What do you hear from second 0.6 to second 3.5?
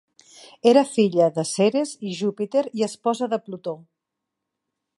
Era filla de Ceres i Júpiter i esposa de